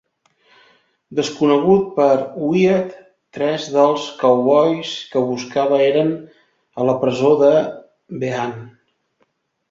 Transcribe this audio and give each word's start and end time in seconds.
Desconegut 1.17 1.81
per 1.97 2.13
Wyatt, 2.45 2.95
tres 3.37 3.67
dels 3.75 4.07
Cowboys 4.21 4.93
que 5.11 5.21
buscava 5.33 5.79
eren 5.89 6.09
a 6.79 6.87
la 6.91 6.95
presó 7.03 7.31
de 7.43 7.51
Behan. 8.25 8.57